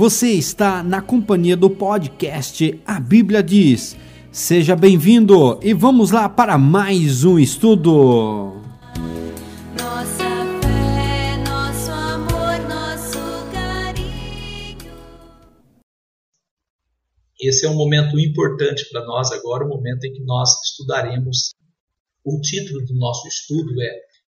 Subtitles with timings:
[0.00, 3.94] Você está na companhia do podcast A Bíblia Diz.
[4.32, 8.62] Seja bem-vindo e vamos lá para mais um estudo.
[9.78, 10.24] Nossa
[10.62, 13.18] fé, nosso amor, nosso
[13.52, 14.90] carinho.
[17.38, 21.52] Esse é um momento importante para nós agora, o momento em que nós estudaremos.
[22.24, 23.90] O título do nosso estudo é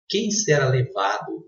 [0.09, 1.45] Quem será levado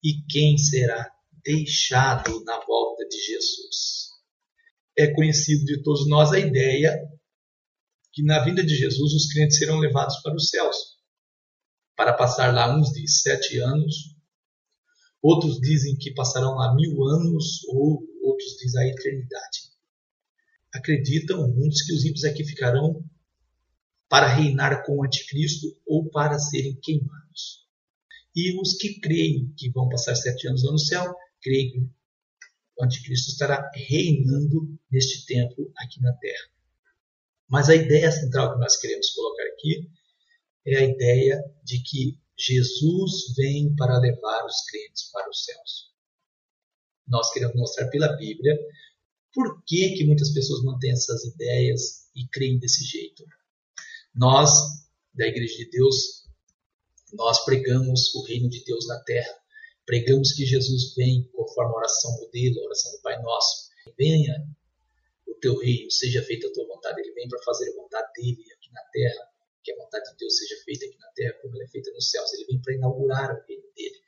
[0.00, 1.10] e quem será
[1.44, 4.10] deixado na volta de Jesus.
[4.96, 6.96] É conhecido de todos nós a ideia
[8.12, 10.76] que na vinda de Jesus os crentes serão levados para os céus,
[11.96, 14.16] para passar lá uns de sete anos,
[15.20, 19.74] outros dizem que passarão lá mil anos, ou outros dizem a eternidade.
[20.72, 23.04] Acreditam muitos que os ímpios aqui ficarão
[24.08, 27.64] para reinar com o anticristo ou para serem queimados.
[28.34, 31.14] E os que creem que vão passar sete anos lá no céu
[31.44, 31.78] creio que
[32.76, 36.48] o anticristo estará reinando neste tempo aqui na Terra.
[37.48, 39.88] Mas a ideia central que nós queremos colocar aqui
[40.66, 45.92] é a ideia de que Jesus vem para levar os crentes para os céus.
[47.06, 48.58] Nós queremos mostrar pela Bíblia
[49.32, 53.24] por que, que muitas pessoas mantêm essas ideias e creem desse jeito.
[54.14, 54.50] Nós,
[55.12, 56.24] da Igreja de Deus,
[57.12, 59.43] nós pregamos o reino de Deus na terra.
[59.86, 63.68] Pregamos que Jesus vem conforme a oração modelo, a oração do Pai Nosso.
[63.98, 64.34] Venha
[65.26, 67.00] o teu reino, seja feita a tua vontade.
[67.00, 69.28] Ele vem para fazer a vontade dele aqui na terra,
[69.62, 72.10] que a vontade de Deus seja feita aqui na terra como ela é feita nos
[72.10, 72.32] céus.
[72.32, 74.00] Ele vem para inaugurar o reino dele.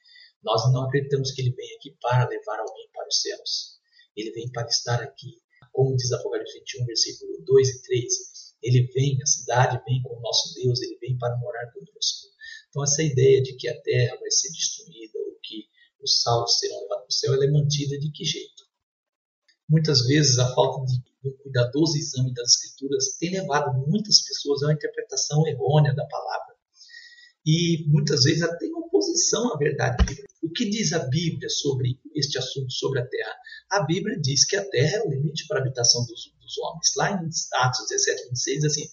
[0.43, 3.79] Nós não acreditamos que ele vem aqui para levar alguém para os céus.
[4.17, 5.43] Ele vem para estar aqui.
[5.73, 8.57] Como diz Apocalipse 21, versículo 2 e 3.
[8.63, 12.36] Ele vem, a cidade vem com o nosso Deus, ele vem para morar conosco.
[12.77, 15.65] Então, essa ideia de que a terra vai ser destruída, ou que
[15.99, 18.65] os salvos serão levados para o céu, ela é mantida de que jeito?
[19.67, 24.67] Muitas vezes, a falta de um cuidadoso exame das Escrituras tem levado muitas pessoas a
[24.67, 26.55] uma interpretação errônea da palavra.
[27.47, 30.29] E muitas vezes até em oposição à verdade bíblica.
[30.43, 33.35] O que diz a Bíblia sobre este assunto, sobre a terra?
[33.71, 36.93] A Bíblia diz que a terra é o limite para a habitação dos, dos homens.
[36.95, 38.87] Lá em Atos 17, 26, assim,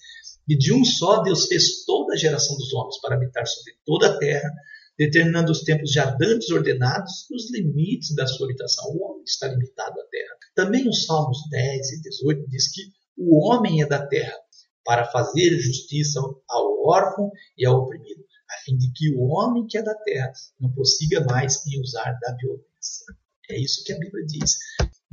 [0.48, 4.08] e de um só Deus fez toda a geração dos homens para habitar sobre toda
[4.08, 4.50] a terra,
[4.98, 8.86] determinando os tempos já dantes ordenados e os limites da sua habitação.
[8.92, 10.36] O homem está limitado à terra.
[10.56, 12.82] Também os Salmos 10 e 18 diz que
[13.18, 14.38] o homem é da terra
[14.86, 19.78] para fazer justiça ao órfão e ao oprimido, a fim de que o homem que
[19.78, 23.16] é da terra não prossiga mais em usar da violência.
[23.50, 24.58] É isso que a Bíblia diz.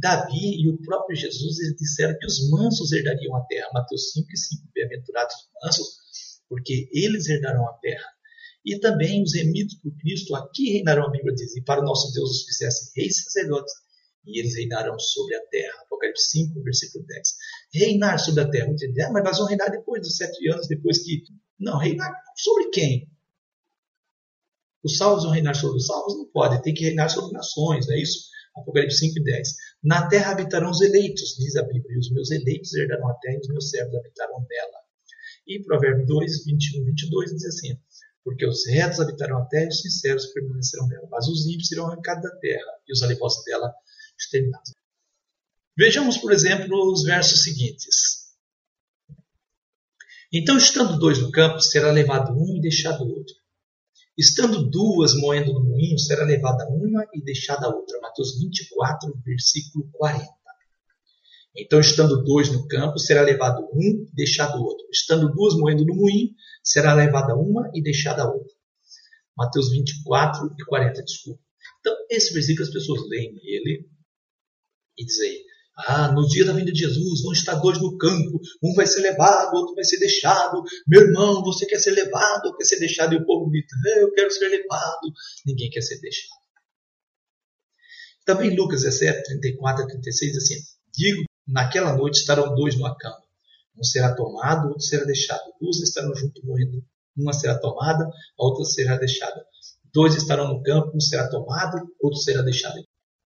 [0.00, 3.68] Davi e o próprio Jesus eles disseram que os mansos herdariam a terra.
[3.74, 4.68] Mateus 5 e 5.
[4.74, 5.88] Bem-aventurados os mansos,
[6.48, 8.06] porque eles herdarão a terra.
[8.64, 12.12] E também os remidos por Cristo aqui reinarão, a Bíblia diz, e para o nosso
[12.12, 13.72] Deus os fizesse reis sacerdotes,
[14.26, 15.80] e eles reinarão sobre a terra.
[15.82, 17.28] Apocalipse 5, versículo 10.
[17.74, 18.68] Reinar sobre a terra.
[18.68, 21.22] Ah, mas nós vamos reinar depois dos sete anos, depois que.
[21.58, 23.10] Não, reinar sobre quem?
[24.82, 26.16] Os salvos vão reinar sobre os salvos?
[26.16, 28.30] Não pode, tem que reinar sobre nações, não é isso?
[28.56, 29.48] Apocalipse 5 e 10.
[29.82, 33.36] Na terra habitarão os eleitos, diz a Bíblia, e os meus eleitos herdarão a terra
[33.36, 34.78] e os meus servos habitarão nela.
[35.46, 37.78] E Provérbio 2, 21 e 22 diz assim:
[38.22, 41.86] Porque os retos habitarão a terra e os sinceros permanecerão nela, mas os ímpios serão
[41.86, 43.72] arrancados da terra e os alevosos dela
[44.18, 44.74] exterminados.
[45.76, 48.20] Vejamos, por exemplo, os versos seguintes.
[50.30, 53.34] Então, estando dois no campo, será levado um e deixado o outro.
[54.20, 57.98] Estando duas moendo no moinho, será levada uma e deixada a outra.
[58.02, 60.26] Mateus 24, versículo 40.
[61.56, 64.86] Então, estando dois no campo, será levado um e deixado o outro.
[64.92, 68.54] Estando duas moendo no moinho, será levada uma e deixada a outra.
[69.34, 71.42] Mateus 24 e 40, desculpa.
[71.80, 73.88] Então, esse versículo as pessoas leem ele
[74.98, 75.42] e dizem,
[75.86, 79.00] ah, no dia da vinda de Jesus vão estar dois no campo, um vai ser
[79.00, 80.62] levado, outro vai ser deixado.
[80.86, 83.14] Meu irmão, você quer ser levado ou quer ser deixado?
[83.14, 85.12] E o povo grita, é, eu quero ser levado.
[85.46, 86.40] Ninguém quer ser deixado.
[88.24, 90.54] Também Lucas 17, 34 a 36 assim,
[90.92, 93.22] digo, naquela noite estarão dois no cama.
[93.78, 95.42] Um será tomado, outro será deixado.
[95.60, 96.84] Duas estarão junto morrendo.
[97.16, 99.44] Uma será tomada, a outra será deixada.
[99.92, 102.78] Dois estarão no campo, um será tomado, outro será deixado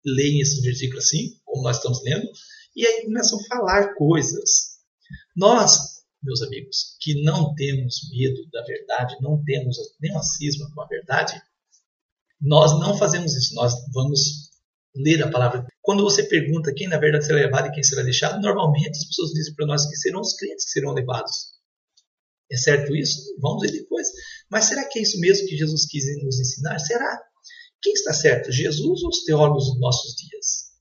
[0.05, 2.27] leem esse versículo assim, como nós estamos lendo,
[2.75, 4.79] e aí começam a falar coisas.
[5.35, 10.88] Nós, meus amigos, que não temos medo da verdade, não temos nenhuma cisma com a
[10.88, 11.41] verdade,
[12.44, 13.55] nós não fazemos isso.
[13.55, 14.51] Nós vamos
[14.95, 15.65] ler a palavra.
[15.81, 19.31] Quando você pergunta quem na verdade será levado e quem será deixado, normalmente as pessoas
[19.31, 21.53] dizem para nós que serão os crentes que serão levados.
[22.51, 23.19] É certo isso?
[23.39, 24.07] Vamos ver depois.
[24.50, 26.77] Mas será que é isso mesmo que Jesus quis nos ensinar?
[26.79, 27.19] Será?
[27.83, 30.71] Quem está certo, Jesus ou os teólogos dos nossos dias?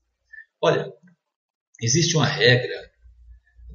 [0.61, 0.91] Olha,
[1.83, 2.89] Existe uma regra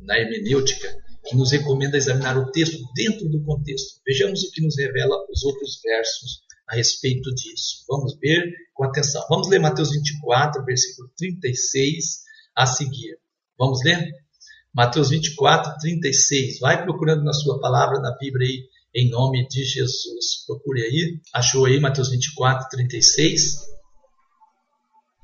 [0.01, 0.89] na hermenêutica
[1.27, 4.01] que nos recomenda examinar o texto dentro do contexto.
[4.07, 6.41] Vejamos o que nos revela os outros versos
[6.71, 7.85] a respeito disso.
[7.87, 9.23] Vamos ver com atenção.
[9.29, 12.23] Vamos ler Mateus 24, versículo 36
[12.57, 13.19] a seguir.
[13.59, 14.11] Vamos ler?
[14.73, 16.61] Mateus 24, 36.
[16.61, 20.45] Vai procurando na sua palavra, na Bíblia aí, em nome de Jesus.
[20.47, 21.21] Procure aí.
[21.33, 23.57] Achou aí Mateus 24, 36?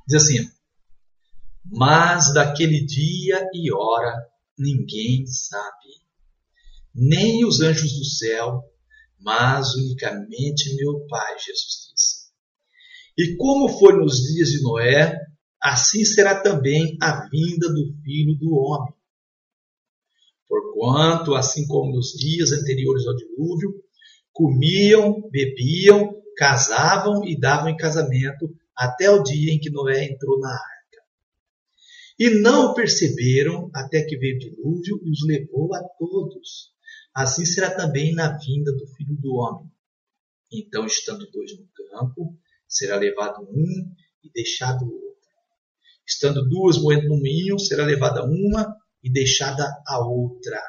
[0.06, 0.49] Diz assim:
[1.65, 4.15] Mas daquele dia e hora
[4.56, 5.88] ninguém sabe,
[6.94, 8.62] nem os anjos do céu,
[9.21, 12.25] mas unicamente meu Pai, Jesus disse.
[13.17, 15.19] E como foi nos dias de Noé,
[15.61, 18.94] assim será também a vinda do Filho do Homem.
[20.55, 23.75] Porquanto, assim como nos dias anteriores ao dilúvio,
[24.33, 30.53] comiam, bebiam, casavam e davam em casamento até o dia em que Noé entrou na
[30.53, 31.03] arca.
[32.17, 36.73] E não o perceberam até que veio o dilúvio e os levou a todos.
[37.12, 39.69] Assim será também na vinda do Filho do Homem.
[40.53, 43.93] Então, estando dois no campo, será levado um
[44.23, 45.05] e deixado o outro.
[46.07, 50.61] Estando duas moendo no moinho, será levada uma e deixada a outra.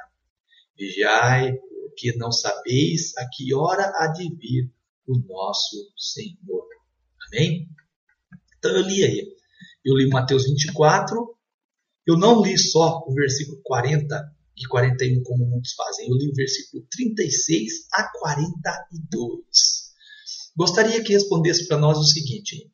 [0.78, 4.70] Vigiai, porque não sabeis a que hora há de vir
[5.08, 6.68] o nosso Senhor.
[7.28, 7.70] Amém?
[8.58, 9.34] Então eu li aí.
[9.84, 11.34] Eu li Mateus 24.
[12.06, 16.10] Eu não li só o versículo 40 e 41, como muitos fazem.
[16.10, 19.86] Eu li o versículo 36 a 42.
[20.56, 22.70] Gostaria que respondesse para nós o seguinte: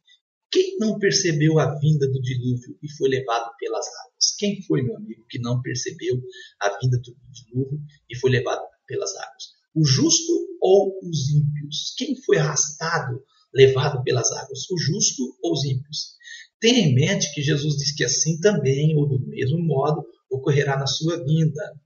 [0.49, 4.10] quem não percebeu a vinda do dilúvio e foi levado pelas águas?
[4.41, 6.19] Quem foi, meu amigo, que não percebeu
[6.59, 7.79] a vinda do dilúvio
[8.09, 9.53] e foi levado pelas águas?
[9.75, 11.93] O justo ou os ímpios?
[11.95, 13.23] Quem foi arrastado,
[13.53, 14.67] levado pelas águas?
[14.71, 16.15] O justo ou os ímpios?
[16.59, 20.87] Tenha em mente que Jesus diz que assim também, ou do mesmo modo, ocorrerá na
[20.87, 21.79] sua vinda.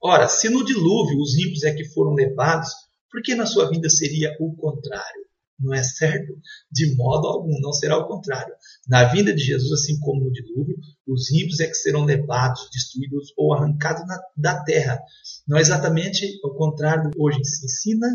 [0.00, 2.70] Ora, se no dilúvio os ímpios é que foram levados,
[3.10, 5.26] por que na sua vinda seria o contrário?
[5.60, 6.32] Não é certo?
[6.72, 8.54] De modo algum, não será o contrário.
[8.88, 10.76] Na vinda de Jesus, assim como no dilúvio,
[11.06, 14.98] os ímpios é que serão levados, destruídos ou arrancados na, da terra.
[15.46, 18.08] Não é exatamente o contrário hoje se ensina.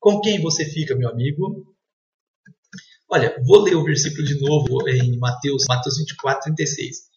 [0.00, 1.74] Com quem você fica, meu amigo?
[3.10, 7.08] Olha, vou ler o versículo de novo em Mateus, Mateus 24, 36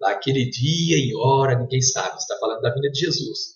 [0.00, 2.16] daquele dia e hora, ninguém sabe.
[2.16, 3.54] Está falando da vinda de Jesus.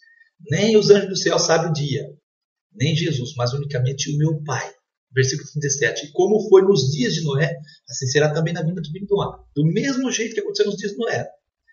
[0.50, 2.06] Nem os anjos do céu sabem o dia,
[2.72, 4.73] nem Jesus, mas unicamente o meu Pai.
[5.14, 6.06] Versículo 37.
[6.06, 7.56] E como foi nos dias de Noé,
[7.88, 9.40] assim será também na vinda do Filho do Homem.
[9.54, 11.28] Do mesmo jeito que aconteceu nos dias de Noé.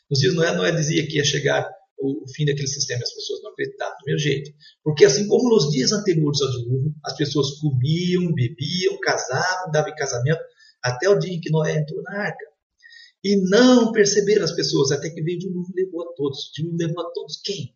[0.09, 1.67] Nos dias de Noé, Noé dizia que ia chegar
[2.01, 4.51] o fim daquele sistema e as pessoas não acreditavam do mesmo jeito.
[4.83, 9.95] Porque assim como nos dias anteriores ao dilúvio, as pessoas comiam, bebiam, casavam, davam em
[9.95, 10.41] casamento,
[10.83, 12.45] até o dia em que Noé entrou na arca.
[13.23, 16.51] E não perceberam as pessoas, até que veio de novo e levou a todos.
[16.55, 17.75] De novo levou a todos quem?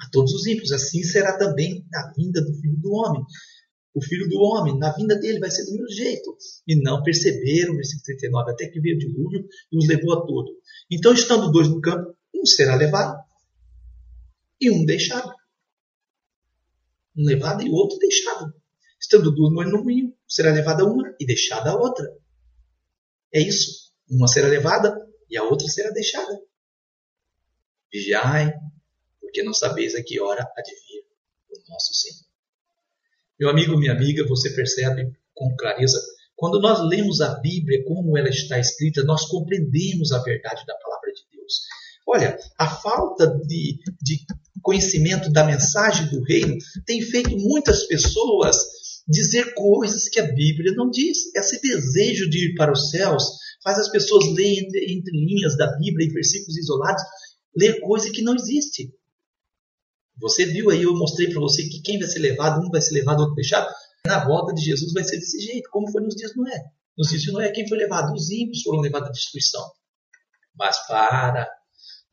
[0.00, 0.72] A todos os ímpios.
[0.72, 3.22] Assim será também na vinda do Filho do Homem.
[3.94, 6.36] O Filho do Homem, na vinda dele, vai ser do mesmo jeito.
[6.66, 10.52] E não perceberam, versículo 39, até que veio o dilúvio e os levou a todos.
[10.90, 13.22] Então, estando dois no campo, um será levado
[14.60, 15.30] e um deixado.
[17.16, 18.54] Um levado e o outro deixado.
[18.98, 22.06] Estando duas no moinho, será levada uma e deixada a outra.
[23.34, 23.92] É isso.
[24.08, 24.96] Uma será levada
[25.28, 26.40] e a outra será deixada.
[27.92, 28.52] Vigiai,
[29.20, 31.06] porque não sabeis a que hora há de vir
[31.50, 32.31] o nosso Senhor.
[33.38, 35.98] Meu amigo, minha amiga, você percebe com clareza,
[36.36, 41.12] quando nós lemos a Bíblia como ela está escrita, nós compreendemos a verdade da palavra
[41.12, 41.60] de Deus.
[42.06, 44.18] Olha, a falta de, de
[44.60, 48.56] conhecimento da mensagem do reino tem feito muitas pessoas
[49.06, 51.34] dizer coisas que a Bíblia não diz.
[51.34, 53.24] Esse desejo de ir para os céus
[53.62, 57.02] faz as pessoas lerem entre, entre linhas da Bíblia e versículos isolados,
[57.56, 58.92] ler coisa que não existe.
[60.22, 62.94] Você viu aí, eu mostrei para você que quem vai ser levado, um vai ser
[62.94, 63.68] levado, outro deixado.
[64.06, 66.64] Na volta de Jesus vai ser desse jeito, como foi nos dias de Noé.
[66.96, 68.14] Nos dias de Noé, quem foi levado?
[68.14, 69.68] Os ímpios foram levados à destruição.
[70.54, 71.48] Mas para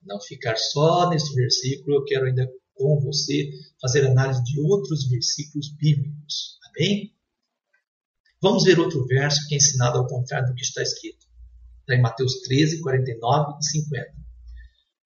[0.01, 5.69] não ficar só nesse versículo, eu quero ainda com você fazer análise de outros versículos
[5.75, 6.57] bíblicos.
[6.69, 7.13] Amém?
[8.41, 11.27] Vamos ver outro verso que é ensinado ao contrário do que está escrito.
[11.81, 14.05] Está em Mateus 13, 49 e 50.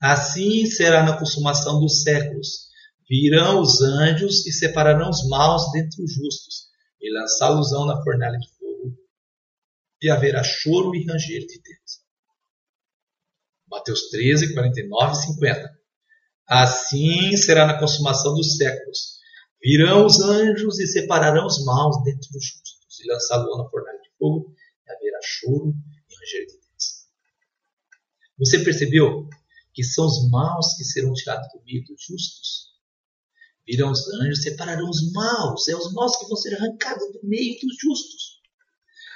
[0.01, 2.72] Assim será na consumação dos séculos.
[3.09, 6.67] Virão os anjos e separarão os maus dentre os justos,
[7.01, 8.97] e lançá-los-ão na fornalha de fogo,
[10.01, 12.03] e haverá choro e ranger de dentes.
[13.67, 15.79] Mateus 13, 49 e 50.
[16.47, 19.19] Assim será na consumação dos séculos.
[19.61, 24.09] Virão os anjos e separarão os maus dentre os justos, e lançá-los na fornalha de
[24.17, 24.53] fogo,
[24.87, 25.73] e haverá choro
[26.09, 27.07] e ranger de dentes.
[28.37, 29.27] Você percebeu
[29.73, 32.62] que são os maus que serão tirados do meio dos justos?
[33.67, 35.67] Virão os anjos, separarão os maus.
[35.67, 38.41] É os maus que vão ser arrancados do meio dos justos.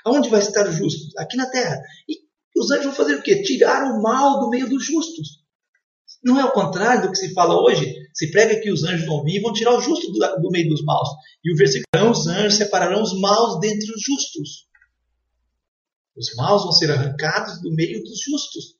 [0.05, 1.15] Aonde vai estar os justos?
[1.17, 1.81] Aqui na terra.
[2.07, 2.19] E
[2.57, 3.41] os anjos vão fazer o quê?
[3.43, 5.43] Tirar o mal do meio dos justos.
[6.23, 7.93] Não é o contrário do que se fala hoje?
[8.13, 10.69] Se prega que os anjos vão vir e vão tirar o justo do, do meio
[10.69, 11.09] dos maus.
[11.43, 14.67] E o versículo: os anjos separarão os maus dentre os justos.
[16.15, 18.77] Os maus vão ser arrancados do meio dos justos.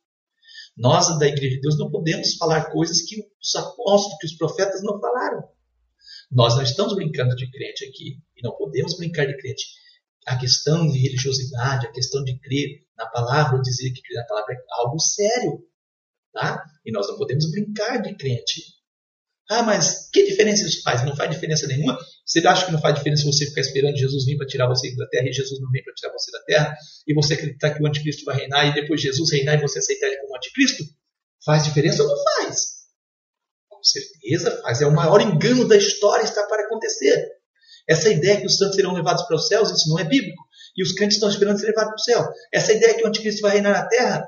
[0.75, 4.81] Nós, da Igreja de Deus, não podemos falar coisas que os apóstolos, que os profetas
[4.83, 5.43] não falaram.
[6.31, 8.19] Nós não estamos brincando de crente aqui.
[8.35, 9.65] E não podemos brincar de crente.
[10.25, 14.53] A questão de religiosidade, a questão de crer na palavra, dizer que crer na palavra
[14.53, 15.63] é algo sério.
[16.33, 16.63] Tá?
[16.85, 18.77] E nós não podemos brincar de crente.
[19.49, 21.05] Ah, mas que diferença isso faz?
[21.05, 21.97] Não faz diferença nenhuma.
[22.25, 25.07] Você acha que não faz diferença você ficar esperando Jesus vir para tirar você da
[25.07, 26.77] terra e Jesus não vem para tirar você da terra?
[27.07, 30.07] E você acreditar que o anticristo vai reinar e depois Jesus reinar e você aceitar
[30.07, 30.83] ele como anticristo?
[31.45, 32.76] Faz diferença ou não faz?
[33.77, 34.81] Com certeza faz.
[34.81, 37.27] É o maior engano da história está para acontecer.
[37.87, 40.43] Essa ideia que os santos serão levados para os céus, isso não é bíblico.
[40.75, 42.33] E os crentes estão esperando ser levados para o céu.
[42.51, 44.27] Essa ideia que o anticristo vai reinar na terra,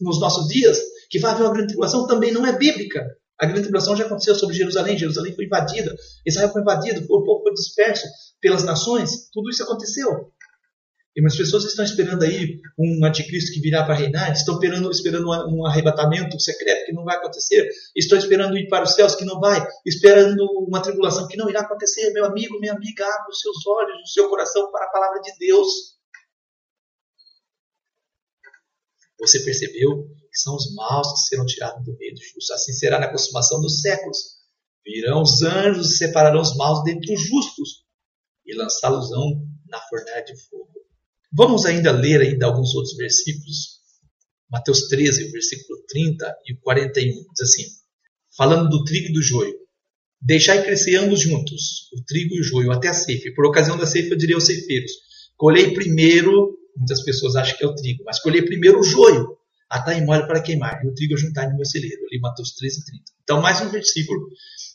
[0.00, 0.80] nos nossos dias,
[1.10, 3.06] que vai haver uma grande tribulação, também não é bíblica.
[3.38, 4.98] A grande tribulação já aconteceu sobre Jerusalém.
[4.98, 5.94] Jerusalém foi invadida.
[6.26, 7.04] Israel foi invadido.
[7.04, 8.06] O povo foi disperso
[8.40, 9.28] pelas nações.
[9.32, 10.32] Tudo isso aconteceu.
[11.16, 14.32] E as pessoas estão esperando aí um anticristo que virá para reinar.
[14.32, 17.68] Estão esperando, esperando um arrebatamento secreto que não vai acontecer.
[17.96, 19.66] Estão esperando ir para os céus que não vai.
[19.84, 22.12] Esperando uma tribulação que não irá acontecer.
[22.12, 25.32] Meu amigo, minha amiga, abra os seus olhos, o seu coração para a palavra de
[25.38, 25.68] Deus.
[29.20, 32.50] Você percebeu que são os maus que serão tirados do meio dos justos.
[32.52, 34.18] Assim será na consumação dos séculos.
[34.84, 37.84] Virão os anjos e separarão os maus dentre os justos
[38.46, 40.67] e lançá-los-ão na fornalha de fogo.
[41.32, 43.78] Vamos ainda ler ainda alguns outros versículos.
[44.50, 47.64] Mateus 13, versículo 30 e 41, diz assim,
[48.36, 49.54] falando do trigo e do joio.
[50.20, 53.30] Deixai crescer ambos juntos, o trigo e o joio, até a ceifa.
[53.36, 54.90] Por ocasião da ceifa eu direi aos ceifeiros,
[55.36, 59.36] colhei primeiro Muitas pessoas acham que é o trigo, mas colher primeiro o joio,
[59.68, 62.06] atar em molho para queimar, e o trigo juntar no meu celeiro.
[62.08, 63.02] Ali Mateus 13, 30.
[63.24, 64.28] Então, mais um versículo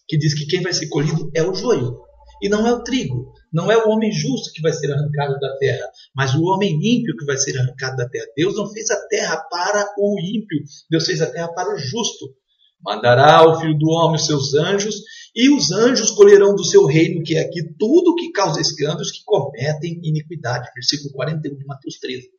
[0.07, 2.01] que diz que quem vai ser colhido é o joio,
[2.41, 3.33] e não é o trigo.
[3.51, 5.85] Não é o homem justo que vai ser arrancado da terra,
[6.15, 8.25] mas o homem ímpio que vai ser arrancado da terra.
[8.35, 12.33] Deus não fez a terra para o ímpio, Deus fez a terra para o justo.
[12.81, 14.95] Mandará o filho do homem os seus anjos,
[15.35, 19.23] e os anjos colherão do seu reino, que é aqui, tudo que causa escândalos que
[19.23, 20.69] cometem iniquidade.
[20.75, 22.29] Versículo 41 de Mateus 13.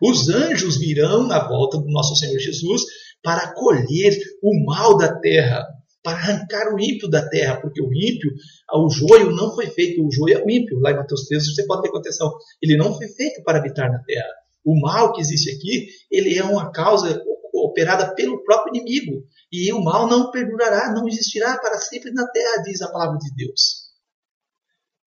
[0.00, 2.82] Os anjos virão na volta do nosso Senhor Jesus
[3.22, 5.66] para colher o mal da terra,
[6.06, 8.32] para arrancar o ímpio da terra, porque o ímpio,
[8.72, 10.78] o joio não foi feito, o joio é o ímpio.
[10.78, 12.32] Lá em Mateus 13 você pode ter atenção,
[12.62, 14.28] ele não foi feito para habitar na terra.
[14.64, 17.20] O mal que existe aqui, ele é uma causa
[17.52, 19.24] operada pelo próprio inimigo.
[19.50, 23.34] E o mal não perdurará, não existirá para sempre na terra, diz a palavra de
[23.34, 23.86] Deus.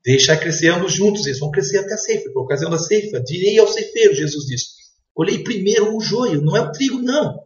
[0.03, 2.29] Deixa crescer ambos juntos, eles vão crescer até a ceifa.
[2.34, 4.68] Por ocasião da ceifa, direi ao ceifeiro, Jesus disse:
[5.13, 7.39] Colhei primeiro o joio, não é o trigo, não.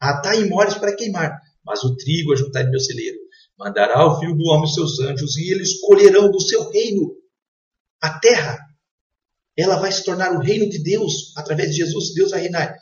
[0.00, 1.35] Atai em molhos para queimar,
[1.66, 3.18] mas o trigo ajuntai no meu celeiro.
[3.58, 7.14] Mandará o filho do homem seus anjos, e eles colherão do seu reino
[8.00, 8.58] a terra.
[9.58, 12.76] Ela vai se tornar o reino de Deus, através de Jesus, Deus vai reinar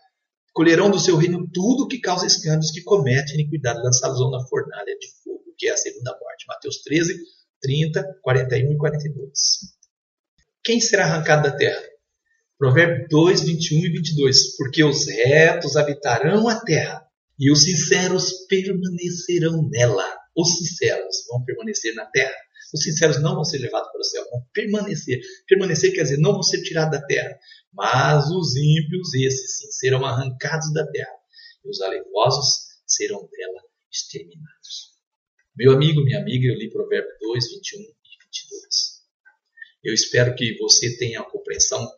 [0.55, 5.09] colherão do seu reino tudo que causa escândalos, que comete iniquidade, lançá-los na fornalha de
[5.23, 6.47] fogo, que é a segunda morte.
[6.47, 7.13] Mateus 13,
[7.61, 9.33] 30, 41 e 42.
[10.63, 11.83] Quem será arrancado da terra?
[12.57, 14.57] Provérbio 2, 21 e 22.
[14.57, 17.04] Porque os retos habitarão a terra
[17.39, 20.17] e os sinceros permanecerão nela.
[20.37, 22.35] Os sinceros vão permanecer na terra.
[22.73, 25.21] Os sinceros não vão ser levados para o céu, vão permanecer.
[25.47, 27.39] Permanecer quer dizer não vão ser tirados da terra.
[27.73, 31.13] Mas os ímpios, esses sim, serão arrancados da terra,
[31.65, 33.63] e os alevosos serão dela
[33.93, 34.95] exterminados.
[35.57, 38.65] Meu amigo, minha amiga, eu li Provérbio 2, 21 e 22.
[39.85, 41.89] Eu espero que você tenha a compreensão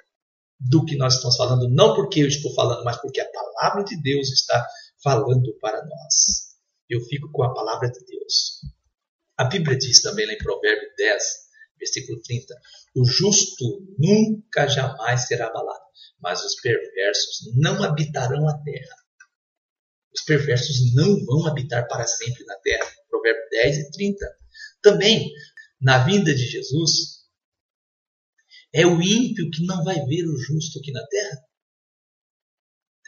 [0.59, 4.01] do que nós estamos falando, não porque eu estou falando, mas porque a palavra de
[4.01, 4.67] Deus está
[5.03, 6.57] falando para nós.
[6.89, 8.61] Eu fico com a palavra de Deus.
[9.37, 11.25] A Bíblia diz também lá em Provérbio 10,
[11.79, 12.55] versículo 30,
[12.97, 13.65] o justo
[13.99, 15.85] nunca jamais será abalado,
[16.21, 18.97] mas os perversos não habitarão a terra.
[20.15, 22.91] Os perversos não vão habitar para sempre na terra.
[23.11, 24.37] Provérbio 10 e 30.
[24.81, 25.31] Também,
[25.79, 27.17] na vinda de Jesus,
[28.73, 31.39] é o ímpio que não vai ver o justo aqui na terra.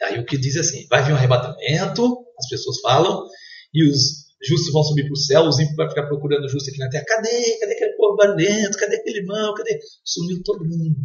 [0.03, 3.25] Aí o que diz assim: vai vir um arrebatamento, as pessoas falam,
[3.73, 6.69] e os justos vão subir para o céu, os ímpios vão ficar procurando o justo
[6.69, 7.05] aqui na terra.
[7.05, 7.59] Cadê?
[7.59, 8.77] Cadê aquele povo barulhento?
[8.77, 9.53] Cadê aquele irmão?
[9.53, 9.79] Cadê?
[10.03, 10.95] Sumiu todo mundo.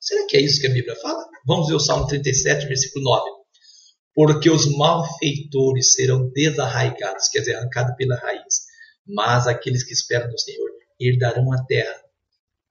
[0.00, 1.22] Será que é isso que a Bíblia fala?
[1.46, 3.30] Vamos ver o Salmo 37, versículo 9.
[4.14, 8.66] porque os malfeitores serão desarraigados, quer dizer, arrancados pela raiz.
[9.06, 11.94] Mas aqueles que esperam no Senhor herdarão a terra.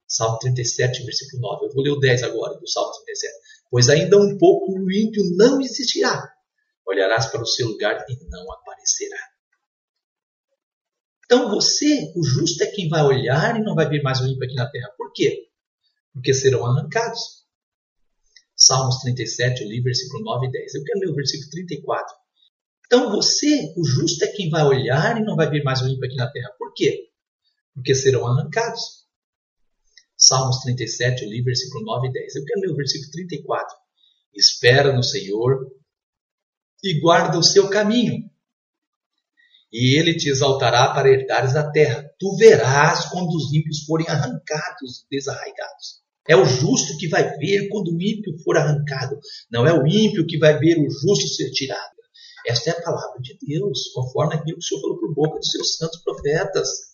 [0.08, 1.66] Salmo 37, versículo 9.
[1.66, 3.32] Eu vou ler o 10 agora, do Salmo 37.
[3.70, 6.28] Pois ainda um pouco o ímpio não existirá.
[6.86, 9.18] Olharás para o seu lugar e não aparecerá.
[11.24, 14.44] Então você, o justo, é quem vai olhar e não vai ver mais o ímpio
[14.44, 14.92] aqui na terra.
[14.98, 15.48] Por quê?
[16.12, 17.46] Porque serão arrancados.
[18.56, 20.74] Salmos 37, eu li versículo 9 e 10.
[20.74, 22.16] Eu quero ler o versículo 34.
[22.86, 26.04] Então você, o justo, é quem vai olhar e não vai ver mais o ímpio
[26.04, 26.50] aqui na terra.
[26.58, 27.08] Por quê?
[27.72, 28.99] Porque serão arrancados.
[30.20, 32.36] Salmos 37, eu li versículo 9 e 10.
[32.36, 33.76] Eu quero ler o versículo 34.
[34.34, 35.66] Espera no Senhor
[36.84, 38.28] e guarda o seu caminho.
[39.72, 42.04] E ele te exaltará para herdares a terra.
[42.18, 46.00] Tu verás quando os ímpios forem arrancados, desarraigados.
[46.28, 49.18] É o justo que vai ver quando o ímpio for arrancado.
[49.50, 51.96] Não é o ímpio que vai ver o justo ser tirado.
[52.46, 55.50] Esta é a palavra de Deus, conforme aquilo que o Senhor falou por boca dos
[55.50, 56.89] seus santos profetas.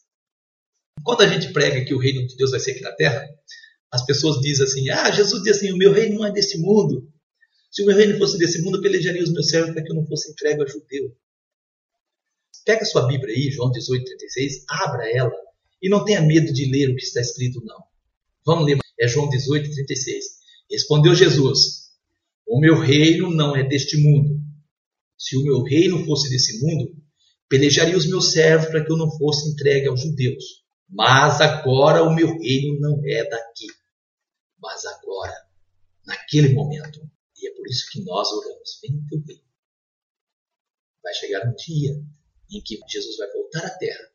[1.03, 3.27] Quando a gente prega que o reino de Deus vai ser aqui na terra,
[3.93, 7.09] as pessoas dizem assim: Ah, Jesus diz assim: o meu reino não é desse mundo.
[7.71, 9.95] Se o meu reino fosse desse mundo, eu pelejaria os meus servos para que eu
[9.95, 11.15] não fosse entregue a judeu.
[12.65, 15.33] Pega a sua Bíblia aí, João 18, 36, abra ela
[15.81, 17.79] e não tenha medo de ler o que está escrito, não.
[18.45, 20.25] Vamos ler, é João 18, 36.
[20.71, 21.91] Respondeu Jesus:
[22.47, 24.41] O meu reino não é deste mundo.
[25.19, 26.95] Se o meu reino fosse desse mundo,
[27.49, 30.66] pelejaria os meus servos para que eu não fosse entregue aos judeus.
[30.89, 33.67] Mas agora o meu reino não é daqui.
[34.59, 35.35] Mas agora,
[36.05, 37.01] naquele momento,
[37.37, 39.45] e é por isso que nós oramos, vem teu reino.
[41.03, 42.03] Vai chegar um dia
[42.51, 44.13] em que Jesus vai voltar à terra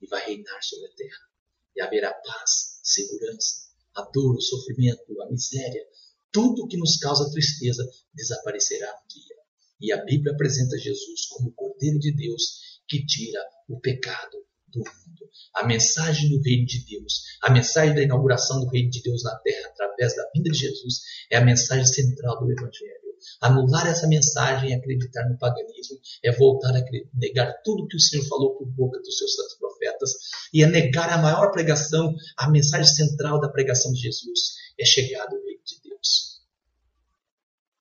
[0.00, 1.30] e vai reinar sobre a terra.
[1.76, 5.86] E haverá paz, segurança, a dor, o sofrimento, a miséria,
[6.32, 9.36] tudo que nos causa tristeza desaparecerá um dia.
[9.80, 14.78] E a Bíblia apresenta Jesus como o Cordeiro de Deus que tira o pecado do
[14.78, 15.30] mundo.
[15.54, 19.36] A mensagem do reino de Deus, a mensagem da inauguração do reino de Deus na
[19.36, 23.00] terra através da vinda de Jesus é a mensagem central do Evangelho.
[23.40, 28.26] Anular essa mensagem e acreditar no paganismo é voltar a negar tudo que o Senhor
[28.26, 30.12] falou por boca dos seus santos profetas
[30.52, 35.26] e é negar a maior pregação, a mensagem central da pregação de Jesus é chegar
[35.26, 36.40] ao reino de Deus.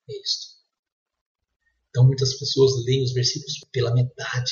[0.10, 0.60] É isso.
[1.90, 4.52] Então muitas pessoas leem os versículos pela metade.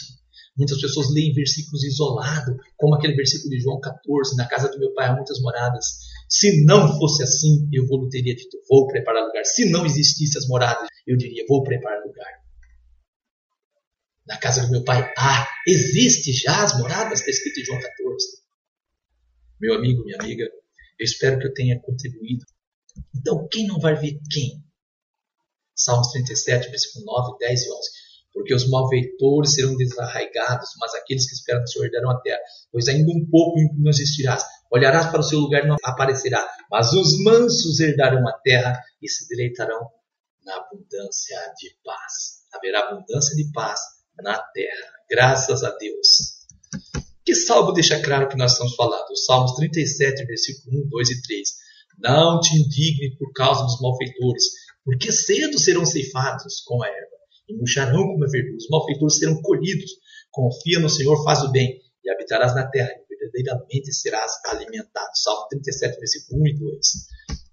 [0.58, 4.94] Muitas pessoas leem versículos isolados, como aquele versículo de João 14, na casa do meu
[4.94, 5.86] pai há muitas moradas.
[6.28, 9.46] Se não fosse assim, eu vou teria dito, vou preparar lugar.
[9.46, 12.32] Se não existissem as moradas, eu diria, vou preparar lugar.
[14.26, 18.28] Na casa do meu pai, ah, existe já as moradas, está escrito em João 14.
[19.62, 22.46] Meu amigo, minha amiga, eu espero que eu tenha contribuído.
[23.16, 24.64] Então, quem não vai ver quem?
[25.76, 27.90] Salmos 37, versículo 9, 10 e 11.
[28.38, 32.40] Porque os malfeitores serão desarraigados, mas aqueles que esperam no Senhor herdarão a terra.
[32.72, 34.44] Pois ainda um pouco não existirás.
[34.72, 36.48] Olharás para o seu lugar e não aparecerá.
[36.70, 39.90] Mas os mansos herdarão a terra e se deleitarão
[40.46, 42.44] na abundância de paz.
[42.54, 43.80] Haverá abundância de paz
[44.22, 44.92] na terra.
[45.10, 46.38] Graças a Deus.
[47.26, 49.10] Que salmo deixa claro que nós estamos falando?
[49.10, 51.50] O Salmos 37, versículo 1, 2 e 3.
[51.98, 54.44] Não te indigne por causa dos malfeitores,
[54.86, 57.17] porque cedo serão ceifados com a erva,
[57.48, 58.58] e murcharão como a verdura.
[58.58, 59.92] Os malfeitores serão colhidos.
[60.32, 65.10] Confia no Senhor, faz o bem, e habitarás na terra, e verdadeiramente serás alimentado.
[65.16, 66.88] Salmo 37, versículo 1 e 2.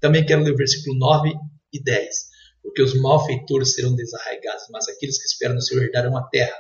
[0.01, 1.33] Também quero ler o versículo 9
[1.73, 2.35] e 10.
[2.63, 6.57] Porque os malfeitores serão desarraigados, mas aqueles que esperam no Senhor herdarão a terra.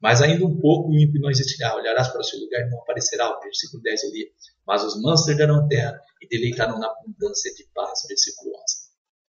[0.00, 1.74] Mas ainda um pouco o ímpio não existirá.
[1.74, 3.28] Olharás para o seu lugar e não aparecerá.
[3.30, 4.30] O versículo 10 eu li.
[4.66, 8.00] Mas os mansos herdarão a terra e deleitarão na abundância de paz.
[8.06, 8.86] Versículo 11.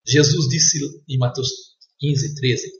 [0.06, 0.78] Jesus disse
[1.10, 1.50] em Mateus
[2.00, 2.72] 15, 13: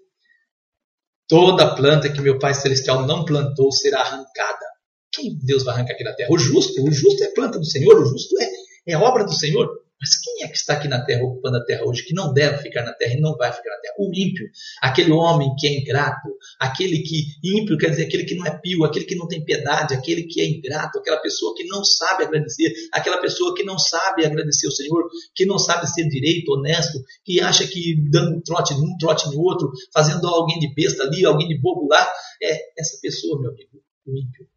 [1.32, 4.66] Toda planta que meu Pai Celestial não plantou será arrancada.
[5.10, 6.28] Quem Deus vai arrancar aqui na terra?
[6.30, 6.84] O justo.
[6.84, 8.02] O justo é planta do Senhor.
[8.02, 9.66] O justo é, é obra do Senhor.
[10.02, 12.58] Mas quem é que está aqui na terra, ocupando a terra hoje, que não deve
[12.64, 13.94] ficar na terra e não vai ficar na terra?
[14.00, 14.50] O ímpio,
[14.82, 16.28] aquele homem que é ingrato,
[16.60, 19.94] aquele que, ímpio quer dizer aquele que não é pio, aquele que não tem piedade,
[19.94, 24.26] aquele que é ingrato, aquela pessoa que não sabe agradecer, aquela pessoa que não sabe
[24.26, 28.74] agradecer o Senhor, que não sabe ser direito, honesto, que acha que dando um trote
[28.74, 32.12] num, trote no outro, fazendo alguém de besta ali, alguém de bobo lá,
[32.42, 34.48] é essa pessoa, meu amigo, o ímpio.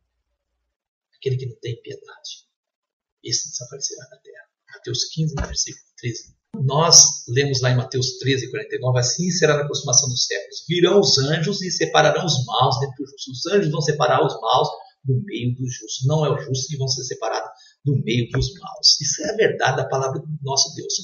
[1.19, 2.45] Aquele que não tem piedade.
[3.23, 4.54] Esse desaparecerá da terra.
[4.75, 6.35] Mateus 15, versículo 13.
[6.63, 10.65] Nós lemos lá em Mateus 13, 49, assim será na consumação dos séculos.
[10.69, 13.39] Virão os anjos e separarão os maus dentre os justos.
[13.39, 14.69] Os anjos vão separar os maus
[15.05, 16.07] do meio dos justos.
[16.07, 17.51] Não é os justos que vão ser separados
[17.85, 19.01] do meio dos maus.
[19.01, 20.95] Isso é a verdade da palavra do nosso Deus.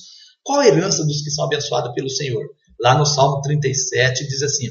[0.43, 2.45] Qual a herança dos que são abençoados pelo Senhor?
[2.81, 4.69] Lá no Salmo 37 diz assim: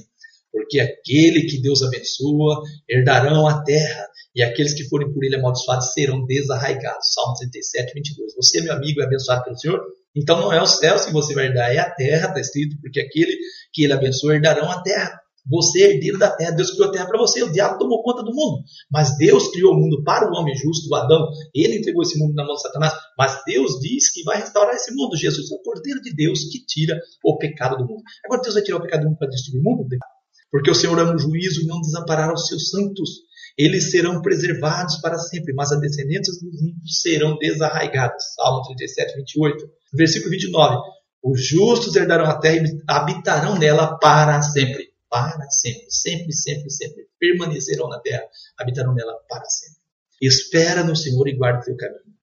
[0.51, 5.93] Porque aquele que Deus abençoa herdarão a terra, e aqueles que forem por ele amaldiçoados
[5.93, 7.13] serão desarraigados.
[7.13, 8.35] Salmo 37, 22.
[8.35, 9.81] Você, meu amigo, é abençoado pelo Senhor?
[10.15, 12.99] Então não é os céus que você vai herdar, é a terra, está escrito, porque
[12.99, 13.35] aquele
[13.73, 15.19] que ele abençoa herdarão a terra.
[15.49, 18.21] Você é herdeiro da terra, Deus criou a terra para você, o diabo tomou conta
[18.21, 18.63] do mundo.
[18.91, 21.27] Mas Deus criou o mundo para o homem justo, o Adão.
[21.55, 24.93] Ele entregou esse mundo na mão de Satanás, mas Deus diz que vai restaurar esse
[24.93, 25.17] mundo.
[25.17, 28.03] Jesus é o Cordeiro de Deus que tira o pecado do mundo.
[28.25, 29.87] Agora Deus vai tirar o pecado do mundo para destruir o mundo?
[30.51, 33.09] Porque o Senhor ama o juízo e não desamparará os seus santos.
[33.59, 38.33] Eles serão preservados para sempre, mas as descendências dos ímpios serão desarraigadas.
[38.35, 39.69] Salmo 37, 28.
[39.93, 40.77] Versículo 29.
[41.21, 47.09] Os justos herdarão a terra e habitarão nela para sempre para sempre, sempre, sempre, sempre.
[47.19, 48.23] Permanecerão na terra,
[48.57, 49.79] habitarão nela para sempre.
[50.21, 52.15] Espera no Senhor e guarda o teu caminho.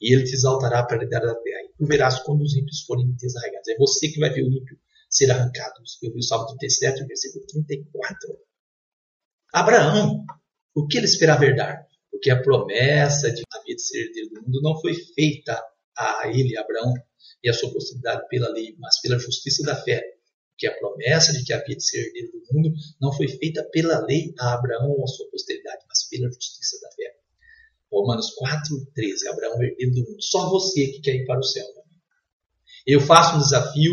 [0.00, 1.62] E ele te exaltará para lhe dar a terra.
[1.62, 3.68] E tu verás quando os ímpios forem desarraigados.
[3.68, 4.76] É você que vai ver o ímpio
[5.08, 5.74] ser arrancado.
[6.02, 8.38] Eu vi o Salmo 37, versículo 34.
[9.52, 10.24] Abraão,
[10.74, 11.86] o que ele esperava herdar?
[12.10, 15.62] Porque a promessa de havia de ser herdeiro do mundo não foi feita
[15.96, 16.92] a ele, Abraão,
[17.42, 20.02] e a sua posteridade pela lei, mas pela justiça da fé
[20.56, 24.00] que a promessa de que havia de ser herdeiro do mundo não foi feita pela
[24.06, 27.16] lei a Abraão ou a sua posteridade, mas pela justiça da fé.
[27.90, 29.28] Romanos 4, 13.
[29.28, 30.22] Abraão herdeiro do mundo.
[30.22, 31.66] Só você que quer ir para o céu.
[32.86, 33.92] Eu faço um desafio.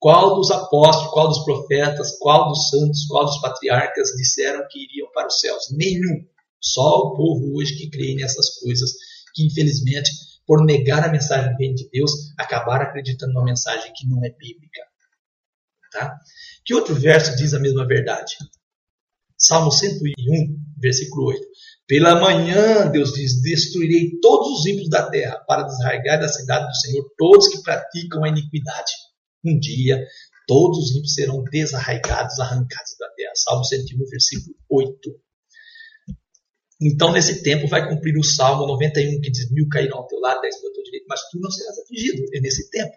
[0.00, 5.10] Qual dos apóstolos, qual dos profetas, qual dos santos, qual dos patriarcas disseram que iriam
[5.12, 5.64] para os céus?
[5.72, 6.24] Nenhum.
[6.60, 8.92] Só o povo hoje que crê nessas coisas,
[9.34, 10.10] que infelizmente,
[10.46, 14.30] por negar a mensagem do reino de Deus, acabaram acreditando numa mensagem que não é
[14.30, 14.82] bíblica.
[15.92, 16.16] Tá?
[16.64, 18.36] Que outro verso diz a mesma verdade?
[19.36, 20.12] Salmo 101,
[20.80, 21.40] versículo 8.
[21.86, 26.76] Pela manhã, Deus diz: Destruirei todos os ímpios da terra, para desarraigar da cidade do
[26.76, 28.92] Senhor todos que praticam a iniquidade.
[29.44, 30.04] Um dia,
[30.46, 33.32] todos os ímpios serão desarraigados, arrancados da terra.
[33.34, 35.20] Salmo 101, versículo 8.
[36.80, 40.40] Então, nesse tempo, vai cumprir o Salmo 91, que diz: Mil cairão ao teu lado,
[40.40, 42.24] dez ao teu direito, mas tu não serás atingido.
[42.34, 42.94] É nesse tempo.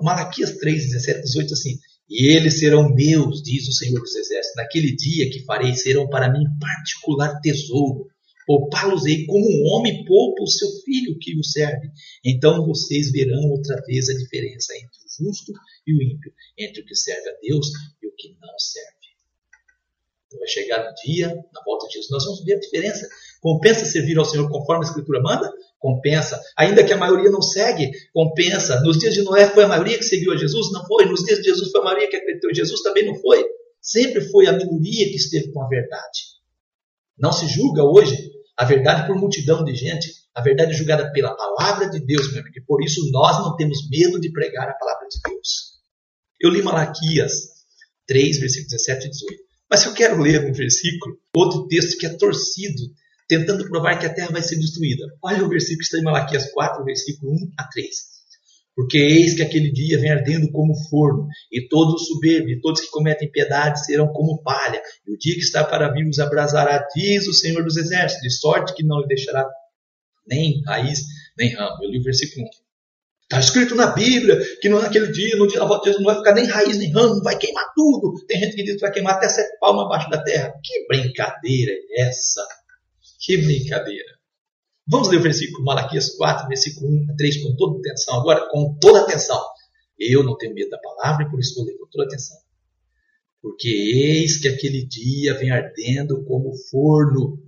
[0.00, 1.78] Malaquias 3, 17, 18, assim.
[2.08, 4.56] E eles serão meus, diz o Senhor dos Exércitos.
[4.56, 8.06] Naquele dia que farei, serão para mim particular tesouro.
[8.46, 11.88] Poupá-los-ei como um homem poupa o seu filho que o serve.
[12.24, 15.52] Então vocês verão outra vez a diferença entre justo
[15.86, 17.68] e o ímpio, entre o que serve a Deus
[18.02, 18.98] e o que não serve.
[20.26, 23.08] Então vai chegar o dia, na volta de Jesus, nós vamos ver a diferença.
[23.40, 25.52] Compensa servir ao Senhor conforme a Escritura manda?
[25.80, 26.40] compensa.
[26.56, 28.80] Ainda que a maioria não segue, compensa.
[28.82, 30.70] Nos dias de Noé foi a maioria que seguiu a Jesus?
[30.70, 31.06] Não foi.
[31.06, 32.82] Nos dias de Jesus foi a maioria que acreditou em Jesus?
[32.82, 33.44] Também não foi.
[33.80, 36.20] Sempre foi a minoria que esteve com a verdade.
[37.18, 38.14] Não se julga hoje
[38.56, 40.19] a verdade por multidão de gente.
[40.34, 42.58] A verdade é julgada pela palavra de Deus, meu amigo.
[42.58, 45.80] E por isso nós não temos medo de pregar a palavra de Deus.
[46.40, 47.32] Eu li Malaquias
[48.06, 49.42] 3, versículos 17 e 18.
[49.70, 52.82] Mas se eu quero ler um versículo, outro texto que é torcido,
[53.28, 55.04] tentando provar que a terra vai ser destruída.
[55.22, 57.96] Olha o versículo que está em Malaquias 4, versículo 1 a 3.
[58.74, 62.80] Porque eis que aquele dia vem ardendo como forno, e todos os soberbos e todos
[62.80, 66.84] que cometem piedade serão como palha, e o dia que está para vir os abrasará,
[66.96, 69.46] diz o Senhor dos Exércitos, de sorte que não lhe deixará
[70.30, 71.00] nem raiz,
[71.36, 71.82] nem ramo.
[71.82, 72.50] Eu li o versículo 1.
[73.24, 76.20] Está escrito na Bíblia que naquele dia, no dia da volta de Jesus, não vai
[76.20, 78.24] ficar nem raiz nem ramo, vai queimar tudo.
[78.26, 80.52] Tem gente que diz que vai queimar até sete palmas abaixo da terra.
[80.64, 82.44] Que brincadeira é essa?
[83.20, 84.18] Que brincadeira.
[84.88, 88.20] Vamos ler o versículo Malaquias 4, versículo 1 a 3 com toda atenção.
[88.20, 89.40] Agora, com toda atenção.
[89.96, 92.36] Eu não tenho medo da palavra e por isso vou ler com toda atenção.
[93.40, 97.38] Porque eis que aquele dia vem ardendo como forno,